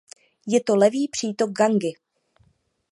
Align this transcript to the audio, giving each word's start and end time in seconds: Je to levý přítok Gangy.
Je 0.47 0.59
to 0.63 0.75
levý 0.75 1.07
přítok 1.07 1.51
Gangy. 1.51 1.93